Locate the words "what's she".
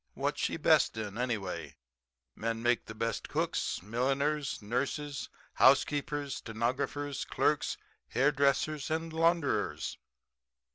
0.15-0.57